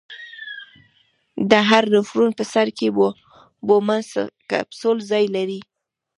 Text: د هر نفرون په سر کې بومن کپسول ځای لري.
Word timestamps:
د 1.49 1.51
هر 1.69 1.83
نفرون 1.95 2.31
په 2.39 2.43
سر 2.53 2.67
کې 2.77 2.87
بومن 3.67 4.01
کپسول 4.49 4.97
ځای 5.11 5.25
لري. 5.35 5.59